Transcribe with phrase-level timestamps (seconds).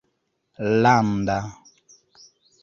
[0.81, 1.37] landa